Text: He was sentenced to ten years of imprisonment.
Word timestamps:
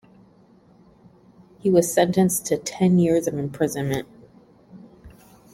He 1.59 1.69
was 1.69 1.93
sentenced 1.93 2.47
to 2.47 2.57
ten 2.57 2.97
years 2.97 3.27
of 3.27 3.35
imprisonment. 3.35 4.07